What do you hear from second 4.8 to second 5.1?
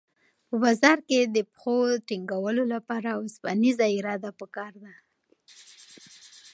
ده.